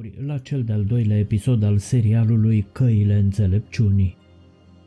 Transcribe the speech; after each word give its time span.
timpuri 0.00 0.26
la 0.26 0.38
cel 0.38 0.62
de-al 0.64 0.84
doilea 0.84 1.18
episod 1.18 1.62
al 1.62 1.78
serialului 1.78 2.66
Căile 2.72 3.14
Înțelepciunii. 3.14 4.16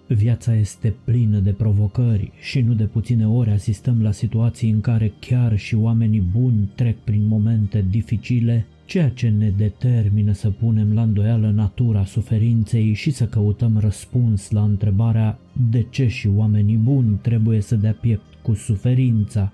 Viața 0.08 0.56
este 0.56 0.96
plină 1.04 1.40
de 1.40 1.52
provocări 1.52 2.32
și 2.40 2.62
nu 2.62 2.74
de 2.74 2.84
puține 2.84 3.28
ori 3.28 3.50
asistăm 3.50 4.02
la 4.02 4.12
situații 4.12 4.70
în 4.70 4.82
care 4.82 5.14
chiar 5.20 5.58
și 5.58 5.76
oamenii 5.76 6.24
buni 6.32 6.70
trec 6.76 6.98
prin 6.98 7.28
momente 7.28 7.86
dificile, 7.90 8.66
ceea 8.86 9.10
ce 9.10 9.30
ne 9.30 9.50
determină 9.58 10.32
să 10.32 10.50
punem 10.50 10.94
la 10.94 11.02
îndoială 11.02 11.50
natura 11.50 12.06
suferinței 12.06 12.94
și 12.94 13.12
să 13.12 13.26
căutăm 13.26 13.78
răspuns 13.80 14.52
la 14.52 14.64
întrebarea 14.64 15.40
de 15.70 15.86
ce 15.90 16.08
și 16.08 16.28
oamenii 16.28 16.78
buni 16.78 17.20
trebuie 17.22 17.62
să 17.62 17.76
dea 17.76 17.94
piept 17.94 18.34
cu 18.42 18.54
suferința 18.54 19.52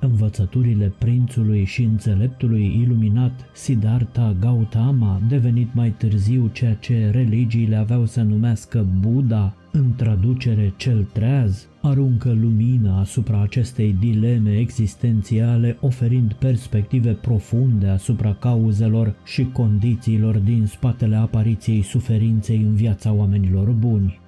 Învățăturile 0.00 0.92
prințului 0.98 1.64
și 1.64 1.82
înțeleptului 1.82 2.80
iluminat 2.82 3.50
Siddhartha 3.52 4.36
Gautama, 4.40 5.20
devenit 5.28 5.74
mai 5.74 5.90
târziu 5.90 6.50
ceea 6.52 6.74
ce 6.74 7.10
religiile 7.10 7.76
aveau 7.76 8.06
să 8.06 8.22
numească 8.22 8.86
Buddha, 9.00 9.54
în 9.72 9.92
traducere 9.96 10.72
cel 10.76 11.06
treaz, 11.12 11.66
aruncă 11.82 12.36
lumină 12.40 12.96
asupra 13.00 13.42
acestei 13.42 13.96
dileme 13.98 14.58
existențiale, 14.58 15.76
oferind 15.80 16.32
perspective 16.32 17.10
profunde 17.10 17.86
asupra 17.86 18.34
cauzelor 18.34 19.14
și 19.24 19.44
condițiilor 19.52 20.36
din 20.36 20.66
spatele 20.66 21.16
apariției 21.16 21.82
suferinței 21.82 22.56
în 22.56 22.74
viața 22.74 23.12
oamenilor 23.12 23.70
buni. 23.70 24.20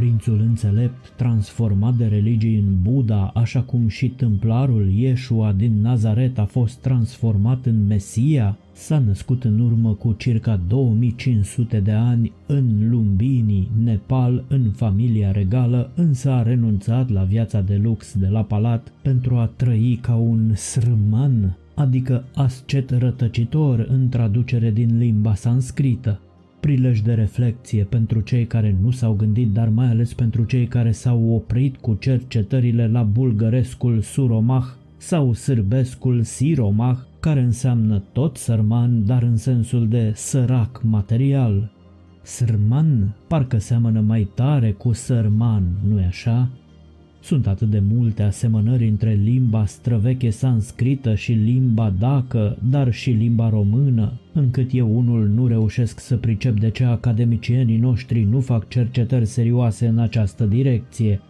Prințul 0.00 0.40
înțelept, 0.40 1.12
transformat 1.16 1.94
de 1.94 2.06
religii 2.06 2.58
în 2.58 2.82
Buddha, 2.82 3.30
așa 3.34 3.60
cum 3.60 3.88
și 3.88 4.08
tâmplarul 4.08 4.90
Iesua 4.90 5.52
din 5.52 5.80
Nazaret 5.80 6.38
a 6.38 6.44
fost 6.44 6.78
transformat 6.78 7.66
în 7.66 7.86
Mesia, 7.86 8.56
s-a 8.72 8.98
născut 8.98 9.44
în 9.44 9.58
urmă 9.58 9.92
cu 9.92 10.14
circa 10.18 10.60
2500 10.68 11.80
de 11.80 11.90
ani 11.90 12.32
în 12.46 12.90
Lumbini, 12.90 13.70
Nepal, 13.84 14.44
în 14.48 14.70
familia 14.70 15.30
regală, 15.30 15.90
însă 15.94 16.30
a 16.30 16.42
renunțat 16.42 17.10
la 17.10 17.22
viața 17.22 17.60
de 17.60 17.80
lux 17.82 18.14
de 18.18 18.26
la 18.26 18.42
palat 18.42 18.92
pentru 19.02 19.34
a 19.34 19.50
trăi 19.56 19.98
ca 20.02 20.14
un 20.14 20.52
srman, 20.54 21.56
adică 21.74 22.24
ascet 22.34 22.90
rătăcitor 22.90 23.86
în 23.90 24.08
traducere 24.08 24.70
din 24.70 24.98
limba 24.98 25.34
sanscrită 25.34 26.20
prilej 26.60 27.00
de 27.00 27.14
reflexie 27.14 27.84
pentru 27.84 28.20
cei 28.20 28.46
care 28.46 28.76
nu 28.82 28.90
s-au 28.90 29.12
gândit, 29.12 29.52
dar 29.52 29.68
mai 29.68 29.86
ales 29.86 30.14
pentru 30.14 30.44
cei 30.44 30.66
care 30.66 30.92
s-au 30.92 31.34
oprit 31.34 31.76
cu 31.76 31.96
cercetările 32.00 32.88
la 32.88 33.02
bulgărescul 33.02 34.00
suromah 34.00 34.64
sau 34.96 35.32
sârbescul 35.32 36.22
siromah, 36.22 36.96
care 37.20 37.40
înseamnă 37.40 38.02
tot 38.12 38.36
sărman, 38.36 39.06
dar 39.06 39.22
în 39.22 39.36
sensul 39.36 39.88
de 39.88 40.12
sărac 40.14 40.80
material. 40.82 41.70
Sărman 42.22 43.14
parcă 43.26 43.58
seamănă 43.58 44.00
mai 44.00 44.28
tare 44.34 44.72
cu 44.72 44.92
sărman, 44.92 45.64
nu-i 45.88 46.04
așa? 46.04 46.48
Sunt 47.22 47.46
atât 47.46 47.70
de 47.70 47.82
multe 47.92 48.22
asemănări 48.22 48.88
între 48.88 49.12
limba 49.12 49.66
străveche 49.66 50.30
sanscrită 50.30 51.14
și 51.14 51.32
limba 51.32 51.92
dacă, 51.98 52.56
dar 52.70 52.92
și 52.92 53.10
limba 53.10 53.48
română, 53.48 54.12
încât 54.32 54.70
eu 54.72 54.96
unul 54.96 55.28
nu 55.28 55.46
reușesc 55.46 56.00
să 56.00 56.16
pricep 56.16 56.60
de 56.60 56.70
ce 56.70 56.84
academicienii 56.84 57.76
noștri 57.76 58.22
nu 58.22 58.40
fac 58.40 58.68
cercetări 58.68 59.26
serioase 59.26 59.86
în 59.86 59.98
această 59.98 60.44
direcție. 60.44 61.20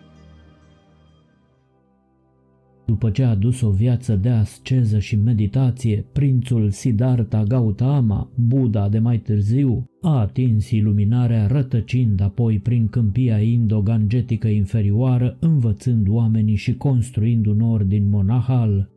După 2.91 3.11
ce 3.11 3.23
a 3.23 3.35
dus 3.35 3.61
o 3.61 3.71
viață 3.71 4.17
de 4.17 4.29
asceză 4.29 4.99
și 4.99 5.17
meditație, 5.17 6.05
prințul 6.13 6.71
Siddhartha 6.71 7.43
Gautama, 7.43 8.31
Buddha 8.35 8.89
de 8.89 8.99
mai 8.99 9.19
târziu, 9.19 9.85
a 10.01 10.19
atins 10.19 10.71
iluminarea 10.71 11.47
rătăcind 11.47 12.21
apoi 12.21 12.59
prin 12.59 12.89
câmpia 12.89 13.41
indogangetică 13.41 14.49
inferioară, 14.49 15.37
învățând 15.41 16.09
oamenii 16.09 16.55
și 16.55 16.75
construind 16.75 17.47
un 17.47 17.61
ordin 17.61 18.09
monahal. 18.09 18.91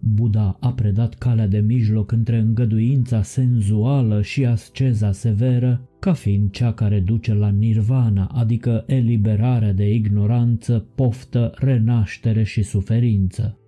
Buddha 0.00 0.56
a 0.60 0.72
predat 0.72 1.14
calea 1.14 1.48
de 1.48 1.58
mijloc 1.58 2.12
între 2.12 2.38
îngăduința 2.38 3.22
senzuală 3.22 4.22
și 4.22 4.44
asceza 4.44 5.12
severă, 5.12 5.88
ca 6.04 6.12
fiind 6.12 6.50
cea 6.50 6.72
care 6.72 7.00
duce 7.00 7.34
la 7.34 7.48
nirvana, 7.48 8.24
adică 8.34 8.84
eliberarea 8.86 9.72
de 9.72 9.94
ignoranță, 9.94 10.86
poftă, 10.94 11.52
renaștere 11.54 12.42
și 12.42 12.62
suferință. 12.62 13.58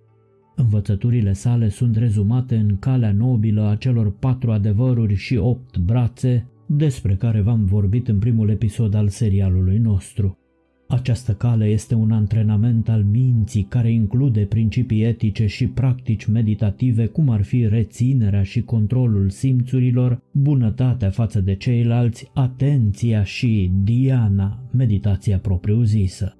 Învățăturile 0.55 1.33
sale 1.33 1.69
sunt 1.69 1.95
rezumate 1.95 2.55
în 2.55 2.77
calea 2.79 3.11
nobilă 3.11 3.67
a 3.67 3.75
celor 3.75 4.11
patru 4.11 4.51
adevăruri 4.51 5.15
și 5.15 5.35
opt 5.35 5.77
brațe, 5.77 6.47
despre 6.65 7.15
care 7.15 7.41
v-am 7.41 7.65
vorbit 7.65 8.07
în 8.07 8.19
primul 8.19 8.49
episod 8.49 8.93
al 8.93 9.07
serialului 9.07 9.77
nostru. 9.77 10.37
Această 10.87 11.33
cale 11.33 11.65
este 11.65 11.95
un 11.95 12.11
antrenament 12.11 12.89
al 12.89 13.03
minții 13.03 13.63
care 13.63 13.91
include 13.91 14.41
principii 14.41 15.03
etice 15.03 15.45
și 15.45 15.67
practici 15.67 16.25
meditative 16.25 17.05
cum 17.05 17.29
ar 17.29 17.43
fi 17.43 17.67
reținerea 17.67 18.43
și 18.43 18.61
controlul 18.61 19.29
simțurilor, 19.29 20.21
bunătatea 20.31 21.09
față 21.09 21.41
de 21.41 21.55
ceilalți, 21.55 22.31
atenția 22.33 23.23
și 23.23 23.71
diana, 23.83 24.63
meditația 24.71 25.39
propriu-zisă. 25.39 26.37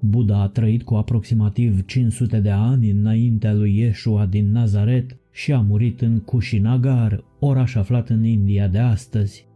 Buddha 0.00 0.40
a 0.40 0.48
trăit 0.48 0.82
cu 0.82 0.94
aproximativ 0.94 1.84
500 1.86 2.40
de 2.40 2.50
ani 2.50 2.90
înaintea 2.90 3.52
lui 3.54 3.78
Yeshua 3.78 4.26
din 4.26 4.52
Nazaret 4.52 5.16
și 5.32 5.52
a 5.52 5.60
murit 5.60 6.00
în 6.00 6.18
Kushinagar, 6.18 7.24
oraș 7.38 7.74
aflat 7.74 8.08
în 8.08 8.24
India 8.24 8.68
de 8.68 8.78
astăzi. 8.78 9.49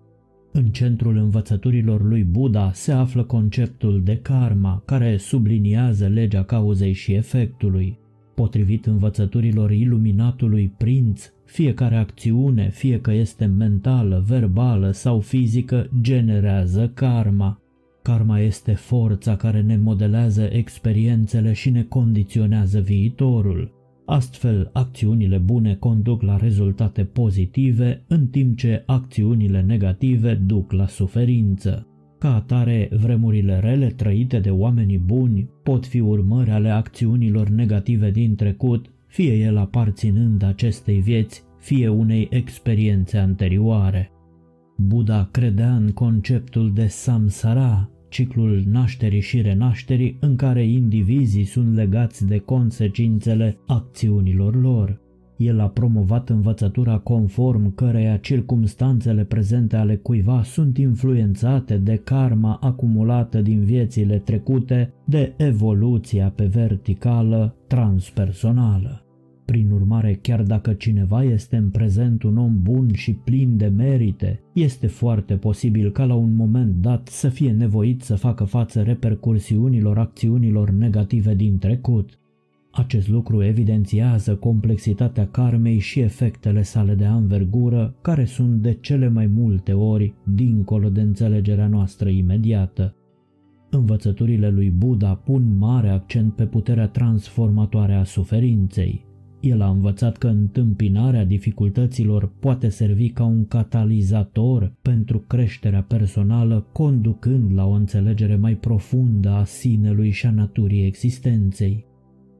În 0.57 0.65
centrul 0.65 1.17
învățăturilor 1.17 2.03
lui 2.03 2.25
Buddha 2.25 2.71
se 2.73 2.93
află 2.93 3.25
conceptul 3.25 4.03
de 4.05 4.17
karma, 4.17 4.83
care 4.85 5.17
subliniază 5.17 6.07
legea 6.07 6.43
cauzei 6.43 6.93
și 6.93 7.13
efectului. 7.13 7.99
Potrivit 8.35 8.87
învățăturilor 8.87 9.71
iluminatului 9.71 10.75
prinț, 10.79 11.33
fiecare 11.45 11.97
acțiune, 11.97 12.71
fie 12.71 13.01
că 13.01 13.13
este 13.13 13.45
mentală, 13.45 14.25
verbală 14.27 14.91
sau 14.91 15.21
fizică, 15.21 15.91
generează 16.01 16.91
karma. 16.95 17.61
Karma 18.03 18.39
este 18.39 18.73
forța 18.73 19.37
care 19.37 19.61
ne 19.61 19.77
modelează 19.77 20.43
experiențele 20.43 21.53
și 21.53 21.71
ne 21.71 21.83
condiționează 21.83 22.81
viitorul. 22.81 23.74
Astfel, 24.07 24.71
acțiunile 24.73 25.39
bune 25.39 25.75
conduc 25.75 26.23
la 26.23 26.37
rezultate 26.37 27.05
pozitive, 27.05 28.05
în 28.09 28.27
timp 28.27 28.57
ce 28.57 28.83
acțiunile 28.87 29.61
negative 29.61 30.35
duc 30.35 30.73
la 30.73 30.87
suferință. 30.87 31.87
Ca 32.19 32.35
atare, 32.35 32.89
vremurile 33.03 33.59
rele 33.59 33.87
trăite 33.87 34.39
de 34.39 34.51
oamenii 34.51 34.99
buni 34.99 35.49
pot 35.63 35.87
fi 35.87 36.01
urmări 36.01 36.51
ale 36.51 36.69
acțiunilor 36.69 37.49
negative 37.49 38.11
din 38.11 38.35
trecut, 38.35 38.91
fie 39.07 39.33
el 39.33 39.57
aparținând 39.57 40.43
acestei 40.43 41.01
vieți, 41.01 41.45
fie 41.59 41.89
unei 41.89 42.29
experiențe 42.31 43.19
anterioare. 43.19 44.11
Buddha 44.77 45.29
credea 45.31 45.77
în 45.77 45.91
conceptul 45.91 46.73
de 46.73 46.87
samsara, 46.87 47.91
ciclul 48.15 48.63
nașterii 48.71 49.21
și 49.21 49.41
renașterii 49.41 50.17
în 50.21 50.37
care 50.37 50.67
indivizii 50.67 51.45
sunt 51.45 51.75
legați 51.75 52.27
de 52.27 52.39
consecințele 52.39 53.59
acțiunilor 53.67 54.61
lor. 54.61 55.01
El 55.37 55.61
a 55.61 55.69
promovat 55.69 56.29
învățătura 56.29 56.99
conform 56.99 57.75
căreia 57.75 58.17
circumstanțele 58.17 59.25
prezente 59.25 59.77
ale 59.77 59.97
cuiva 59.97 60.43
sunt 60.43 60.79
influențate 60.79 61.77
de 61.77 61.97
karma 61.97 62.59
acumulată 62.61 63.41
din 63.41 63.65
viețile 63.65 64.19
trecute, 64.19 64.93
de 65.05 65.35
evoluția 65.37 66.33
pe 66.37 66.45
verticală 66.45 67.57
transpersonală. 67.67 69.04
Prin 69.45 69.71
urmare, 69.71 70.19
chiar 70.23 70.43
dacă 70.43 70.73
cineva 70.73 71.23
este 71.23 71.57
în 71.57 71.71
prezent 71.71 72.23
un 72.23 72.37
om 72.37 72.63
bun 72.63 72.93
și 72.93 73.13
plin 73.13 73.57
de 73.57 73.67
merite, 73.67 74.41
este 74.53 74.87
foarte 74.87 75.37
posibil 75.37 75.91
ca 75.91 76.05
la 76.05 76.15
un 76.15 76.35
moment 76.35 76.75
dat 76.75 77.09
să 77.09 77.29
fie 77.29 77.53
nevoit 77.53 78.03
să 78.03 78.15
facă 78.15 78.45
față 78.45 78.83
repercursiunilor 78.83 79.99
acțiunilor 79.99 80.71
negative 80.71 81.35
din 81.35 81.59
trecut. 81.59 82.19
Acest 82.71 83.09
lucru 83.09 83.43
evidențiază 83.43 84.35
complexitatea 84.35 85.27
karmei 85.27 85.79
și 85.79 86.01
efectele 86.01 86.63
sale 86.63 86.95
de 86.95 87.05
anvergură, 87.05 87.95
care 88.01 88.25
sunt 88.25 88.63
de 88.63 88.79
cele 88.81 89.09
mai 89.09 89.27
multe 89.27 89.73
ori 89.73 90.15
dincolo 90.35 90.89
de 90.89 91.01
înțelegerea 91.01 91.67
noastră 91.67 92.09
imediată. 92.09 92.95
Învățăturile 93.71 94.51
lui 94.51 94.71
Buddha 94.71 95.15
pun 95.15 95.57
mare 95.59 95.89
accent 95.89 96.35
pe 96.35 96.47
puterea 96.47 96.89
transformatoare 96.89 97.95
a 97.95 98.05
suferinței. 98.05 99.05
El 99.45 99.61
a 99.61 99.69
învățat 99.69 100.17
că 100.17 100.27
întâmpinarea 100.27 101.25
dificultăților 101.25 102.33
poate 102.41 102.69
servi 102.69 103.09
ca 103.09 103.25
un 103.25 103.47
catalizator 103.47 104.73
pentru 104.83 105.19
creșterea 105.19 105.83
personală, 105.83 106.67
conducând 106.73 107.55
la 107.55 107.67
o 107.67 107.71
înțelegere 107.71 108.37
mai 108.37 108.55
profundă 108.55 109.29
a 109.29 109.45
sinelui 109.45 110.11
și 110.11 110.27
a 110.27 110.31
naturii 110.31 110.87
existenței. 110.87 111.85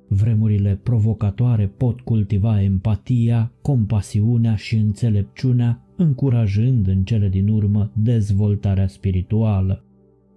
Vremurile 0.09 0.81
provocatoare 0.83 1.67
pot 1.67 2.01
cultiva 2.01 2.63
empatia, 2.63 3.53
compasiunea 3.63 4.55
și 4.55 4.77
înțelepciunea, 4.77 5.87
încurajând 5.97 6.89
în 6.89 7.03
cele 7.03 7.29
din 7.29 7.49
urmă 7.49 7.93
dezvoltarea 7.95 8.87
spirituală. 8.87 9.84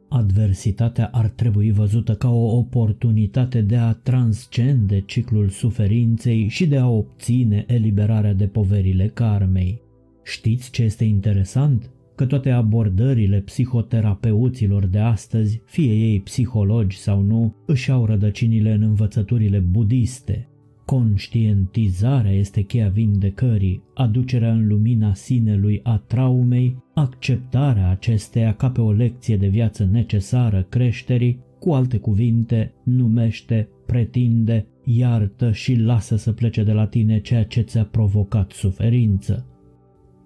Adversitatea 0.09 1.09
ar 1.11 1.29
trebui 1.29 1.71
văzută 1.71 2.15
ca 2.15 2.29
o 2.29 2.57
oportunitate 2.57 3.61
de 3.61 3.75
a 3.75 3.93
transcende 3.93 5.01
ciclul 5.05 5.49
suferinței 5.49 6.47
și 6.47 6.67
de 6.67 6.77
a 6.77 6.89
obține 6.89 7.65
eliberarea 7.67 8.33
de 8.33 8.47
poverile 8.47 9.07
karmei. 9.07 9.81
Știți 10.23 10.71
ce 10.71 10.83
este 10.83 11.03
interesant? 11.03 11.91
Că 12.15 12.25
toate 12.25 12.49
abordările 12.49 13.39
psihoterapeuților 13.39 14.85
de 14.85 14.99
astăzi, 14.99 15.61
fie 15.65 15.93
ei 15.93 16.19
psihologi 16.19 16.97
sau 16.97 17.21
nu, 17.21 17.55
își 17.65 17.91
au 17.91 18.05
rădăcinile 18.05 18.71
în 18.71 18.81
învățăturile 18.81 19.59
budiste. 19.59 20.49
Conștientizarea 20.87 22.31
este 22.31 22.61
cheia 22.61 22.87
vindecării, 22.87 23.83
aducerea 23.93 24.51
în 24.51 24.67
lumina 24.67 25.13
sinelui 25.13 25.79
a 25.83 25.97
traumei, 25.97 26.83
acceptarea 26.93 27.89
acesteia 27.89 28.53
ca 28.53 28.69
pe 28.69 28.81
o 28.81 28.91
lecție 28.91 29.37
de 29.37 29.47
viață 29.47 29.89
necesară 29.91 30.65
creșterii, 30.69 31.39
cu 31.59 31.71
alte 31.71 31.97
cuvinte, 31.97 32.73
numește, 32.83 33.69
pretinde, 33.85 34.67
iartă 34.83 35.51
și 35.51 35.75
lasă 35.75 36.15
să 36.15 36.31
plece 36.31 36.63
de 36.63 36.71
la 36.71 36.85
tine 36.85 37.19
ceea 37.19 37.43
ce 37.43 37.61
ți-a 37.61 37.85
provocat 37.85 38.51
suferință. 38.51 39.45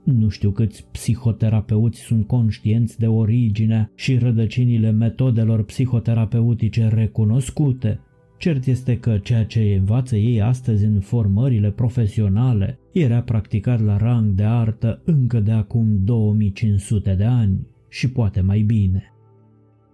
Nu 0.04 0.30
știu 0.30 0.52
câți 0.52 0.86
psihoterapeuți 0.92 2.00
sunt 2.00 2.28
conștienți 2.28 3.00
de 3.00 3.08
originea 3.08 3.92
și 3.96 4.18
rădăcinile 4.18 4.92
metodelor 4.92 5.64
psihoterapeutice 5.64 6.88
recunoscute, 6.88 8.00
Cert 8.42 8.66
este 8.66 9.00
că 9.00 9.18
ceea 9.18 9.46
ce 9.46 9.76
învață 9.80 10.16
ei 10.16 10.42
astăzi 10.42 10.86
în 10.86 11.00
formările 11.00 11.72
profesionale 11.72 12.80
era 12.92 13.22
practicat 13.22 13.82
la 13.82 13.98
rang 13.98 14.32
de 14.32 14.44
artă 14.44 15.02
încă 15.06 15.40
de 15.40 15.52
acum 15.52 16.00
2500 16.04 17.14
de 17.14 17.24
ani 17.24 17.68
și 17.90 18.10
poate 18.10 18.42
mai 18.42 18.62
bine. 18.62 19.04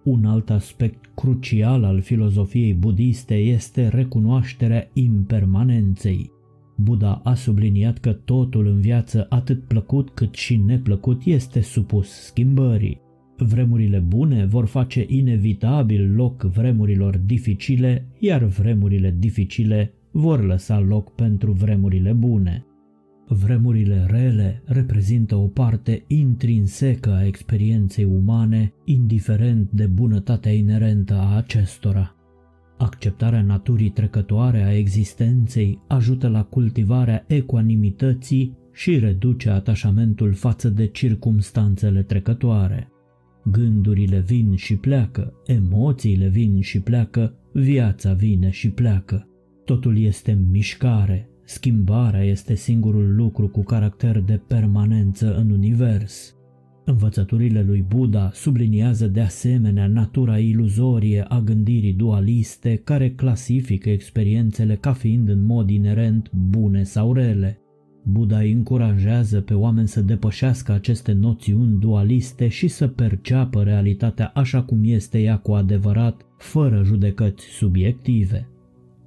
Un 0.04 0.24
alt 0.24 0.50
aspect 0.50 1.10
crucial 1.14 1.84
al 1.84 2.00
filozofiei 2.00 2.74
budiste 2.74 3.34
este 3.34 3.88
recunoașterea 3.88 4.90
impermanenței. 4.92 6.30
Buddha 6.76 7.20
a 7.24 7.34
subliniat 7.34 7.98
că 7.98 8.12
totul 8.12 8.66
în 8.66 8.80
viață, 8.80 9.26
atât 9.28 9.64
plăcut 9.64 10.10
cât 10.10 10.34
și 10.34 10.56
neplăcut, 10.56 11.24
este 11.24 11.60
supus 11.60 12.08
schimbării. 12.08 13.00
Vremurile 13.40 13.98
bune 13.98 14.46
vor 14.46 14.66
face 14.66 15.04
inevitabil 15.08 16.14
loc 16.14 16.42
vremurilor 16.42 17.16
dificile, 17.16 18.06
iar 18.18 18.44
vremurile 18.44 19.14
dificile 19.18 19.92
vor 20.10 20.44
lăsa 20.44 20.80
loc 20.80 21.14
pentru 21.14 21.52
vremurile 21.52 22.12
bune. 22.12 22.66
Vremurile 23.26 24.06
rele 24.10 24.62
reprezintă 24.64 25.36
o 25.36 25.46
parte 25.46 26.04
intrinsecă 26.06 27.12
a 27.12 27.26
experienței 27.26 28.04
umane, 28.04 28.72
indiferent 28.84 29.70
de 29.70 29.86
bunătatea 29.86 30.52
inerentă 30.52 31.14
a 31.14 31.36
acestora. 31.36 32.14
Acceptarea 32.78 33.42
naturii 33.42 33.90
trecătoare 33.90 34.62
a 34.62 34.76
existenței 34.76 35.82
ajută 35.86 36.28
la 36.28 36.42
cultivarea 36.42 37.24
ecuanimității 37.26 38.56
și 38.72 38.98
reduce 38.98 39.50
atașamentul 39.50 40.32
față 40.32 40.68
de 40.68 40.86
circumstanțele 40.86 42.02
trecătoare. 42.02 42.88
Gândurile 43.50 44.20
vin 44.20 44.54
și 44.54 44.76
pleacă, 44.76 45.32
emoțiile 45.46 46.28
vin 46.28 46.60
și 46.60 46.80
pleacă, 46.80 47.34
viața 47.52 48.12
vine 48.12 48.50
și 48.50 48.70
pleacă. 48.70 49.28
Totul 49.64 49.98
este 49.98 50.32
în 50.32 50.50
mișcare, 50.50 51.28
schimbarea 51.44 52.22
este 52.22 52.54
singurul 52.54 53.14
lucru 53.14 53.48
cu 53.48 53.62
caracter 53.62 54.20
de 54.20 54.40
permanență 54.46 55.36
în 55.36 55.50
univers. 55.50 56.36
Învățăturile 56.84 57.62
lui 57.62 57.84
Buddha 57.88 58.30
subliniază 58.32 59.06
de 59.06 59.20
asemenea 59.20 59.86
natura 59.86 60.38
iluzorie 60.38 61.24
a 61.28 61.40
gândirii 61.40 61.92
dualiste 61.92 62.80
care 62.84 63.10
clasifică 63.10 63.90
experiențele 63.90 64.76
ca 64.76 64.92
fiind 64.92 65.28
în 65.28 65.44
mod 65.44 65.70
inerent 65.70 66.30
bune 66.32 66.82
sau 66.82 67.12
rele. 67.12 67.60
Buddha 68.02 68.38
îi 68.38 68.52
încurajează 68.52 69.40
pe 69.40 69.54
oameni 69.54 69.88
să 69.88 70.00
depășească 70.00 70.72
aceste 70.72 71.12
noțiuni 71.12 71.78
dualiste 71.78 72.48
și 72.48 72.68
să 72.68 72.88
perceapă 72.88 73.62
realitatea 73.62 74.30
așa 74.34 74.62
cum 74.62 74.80
este 74.82 75.18
ea 75.20 75.38
cu 75.38 75.52
adevărat, 75.52 76.26
fără 76.38 76.82
judecăți 76.84 77.44
subiective. 77.44 78.48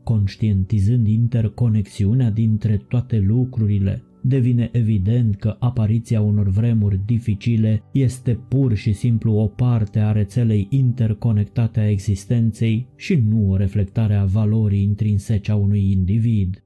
Conștientizând 0.03 1.07
interconexiunea 1.07 2.31
dintre 2.31 2.77
toate 2.87 3.19
lucrurile, 3.19 4.03
devine 4.21 4.69
evident 4.71 5.35
că 5.35 5.55
apariția 5.59 6.21
unor 6.21 6.47
vremuri 6.47 6.99
dificile 7.05 7.83
este 7.91 8.39
pur 8.47 8.73
și 8.73 8.93
simplu 8.93 9.33
o 9.33 9.47
parte 9.47 9.99
a 9.99 10.11
rețelei 10.11 10.67
interconectate 10.69 11.79
a 11.79 11.89
existenței 11.89 12.87
și 12.95 13.23
nu 13.29 13.49
o 13.49 13.55
reflectare 13.55 14.15
a 14.15 14.25
valorii 14.25 14.83
intrinsece 14.83 15.51
a 15.51 15.55
unui 15.55 15.91
individ. 15.91 16.63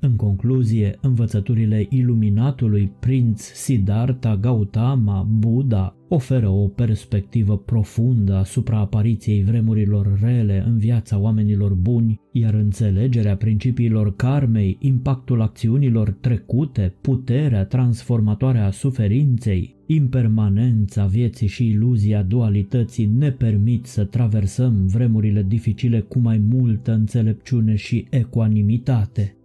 În 0.00 0.16
concluzie, 0.16 0.98
învățăturile 1.00 1.86
iluminatului 1.90 2.92
prinț 3.00 3.42
Siddhartha 3.42 4.36
Gautama 4.36 5.22
Buddha 5.22 5.96
oferă 6.08 6.48
o 6.48 6.68
perspectivă 6.68 7.58
profundă 7.58 8.34
asupra 8.34 8.78
apariției 8.78 9.42
vremurilor 9.42 10.18
rele 10.22 10.64
în 10.66 10.78
viața 10.78 11.18
oamenilor 11.18 11.74
buni, 11.74 12.20
iar 12.32 12.54
înțelegerea 12.54 13.36
principiilor 13.36 14.16
karmei, 14.16 14.76
impactul 14.80 15.40
acțiunilor 15.42 16.10
trecute, 16.20 16.94
puterea 17.00 17.64
transformatoare 17.64 18.58
a 18.58 18.70
suferinței, 18.70 19.74
impermanența 19.86 21.06
vieții 21.06 21.46
și 21.46 21.66
iluzia 21.68 22.22
dualității 22.22 23.06
ne 23.06 23.30
permit 23.30 23.86
să 23.86 24.04
traversăm 24.04 24.86
vremurile 24.86 25.44
dificile 25.48 26.00
cu 26.00 26.18
mai 26.18 26.38
multă 26.38 26.92
înțelepciune 26.92 27.74
și 27.74 28.06
ecuanimitate. 28.10 29.35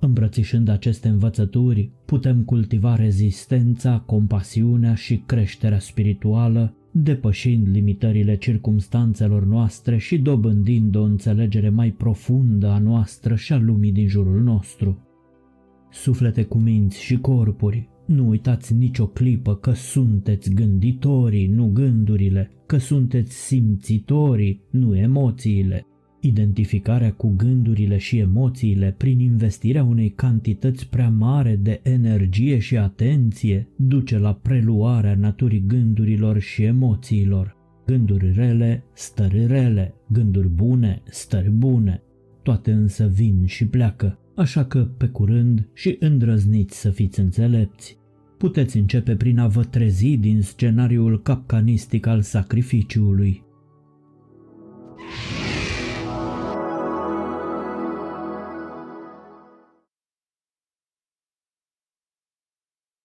Îmbrățișând 0.00 0.68
aceste 0.68 1.08
învățături, 1.08 1.90
putem 2.04 2.42
cultiva 2.42 2.94
rezistența, 2.94 4.02
compasiunea 4.06 4.94
și 4.94 5.22
creșterea 5.26 5.78
spirituală, 5.78 6.74
depășind 6.92 7.68
limitările 7.70 8.36
circumstanțelor 8.36 9.44
noastre 9.44 9.96
și 9.96 10.18
dobândind 10.18 10.94
o 10.94 11.02
înțelegere 11.02 11.68
mai 11.68 11.90
profundă 11.90 12.68
a 12.68 12.78
noastră 12.78 13.34
și 13.34 13.52
a 13.52 13.58
lumii 13.58 13.92
din 13.92 14.08
jurul 14.08 14.42
nostru. 14.42 14.98
Suflete 15.90 16.44
cu 16.44 16.58
minți 16.58 17.02
și 17.02 17.18
corpuri, 17.18 17.88
nu 18.06 18.28
uitați 18.28 18.74
nicio 18.74 19.06
clipă 19.06 19.56
că 19.56 19.72
sunteți 19.72 20.54
gânditorii, 20.54 21.46
nu 21.46 21.70
gândurile, 21.72 22.50
că 22.66 22.76
sunteți 22.76 23.46
simțitorii, 23.46 24.60
nu 24.70 24.96
emoțiile, 24.96 25.86
Identificarea 26.20 27.12
cu 27.12 27.34
gândurile 27.36 27.96
și 27.96 28.18
emoțiile 28.18 28.94
prin 28.96 29.20
investirea 29.20 29.84
unei 29.84 30.10
cantități 30.10 30.88
prea 30.88 31.08
mare 31.08 31.56
de 31.62 31.80
energie 31.82 32.58
și 32.58 32.76
atenție 32.76 33.68
duce 33.76 34.18
la 34.18 34.32
preluarea 34.34 35.14
naturii 35.14 35.64
gândurilor 35.66 36.38
și 36.38 36.62
emoțiilor. 36.62 37.56
Gânduri 37.86 38.32
rele, 38.32 38.84
stări 38.92 39.46
rele, 39.46 39.94
gânduri 40.08 40.48
bune, 40.48 41.02
stări 41.10 41.50
bune. 41.50 42.02
Toate 42.42 42.72
însă 42.72 43.06
vin 43.14 43.46
și 43.46 43.66
pleacă, 43.66 44.18
așa 44.36 44.64
că 44.64 44.78
pe 44.78 45.06
curând 45.06 45.68
și 45.74 45.96
îndrăzniți 46.00 46.80
să 46.80 46.90
fiți 46.90 47.20
înțelepți. 47.20 47.98
Puteți 48.38 48.76
începe 48.76 49.16
prin 49.16 49.38
a 49.38 49.46
vă 49.46 49.64
trezi 49.64 50.16
din 50.16 50.42
scenariul 50.42 51.22
capcanistic 51.22 52.06
al 52.06 52.20
sacrificiului 52.20 53.42